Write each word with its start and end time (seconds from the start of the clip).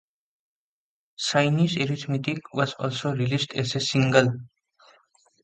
"Chinese 1.15 1.77
Arithmetic" 1.77 2.41
was 2.55 2.73
also 2.79 3.11
released 3.13 3.53
as 3.53 3.75
a 3.75 3.79
single. 3.79 4.33